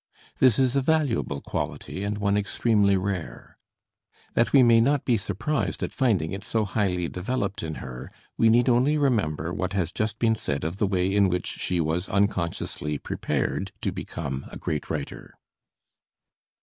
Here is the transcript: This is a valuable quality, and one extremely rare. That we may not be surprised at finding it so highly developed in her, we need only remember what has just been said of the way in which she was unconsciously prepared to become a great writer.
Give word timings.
This 0.39 0.57
is 0.57 0.75
a 0.75 0.81
valuable 0.81 1.41
quality, 1.41 2.03
and 2.03 2.17
one 2.17 2.35
extremely 2.35 2.97
rare. 2.97 3.59
That 4.33 4.51
we 4.51 4.63
may 4.63 4.81
not 4.81 5.05
be 5.05 5.15
surprised 5.15 5.83
at 5.83 5.91
finding 5.91 6.31
it 6.31 6.43
so 6.43 6.65
highly 6.65 7.07
developed 7.07 7.61
in 7.61 7.75
her, 7.85 8.11
we 8.35 8.49
need 8.49 8.67
only 8.67 8.97
remember 8.97 9.53
what 9.53 9.73
has 9.73 9.91
just 9.91 10.17
been 10.17 10.33
said 10.33 10.63
of 10.63 10.77
the 10.77 10.87
way 10.87 11.13
in 11.15 11.29
which 11.29 11.45
she 11.45 11.79
was 11.79 12.09
unconsciously 12.09 12.97
prepared 12.97 13.73
to 13.81 13.91
become 13.91 14.47
a 14.49 14.57
great 14.57 14.89
writer. 14.89 15.35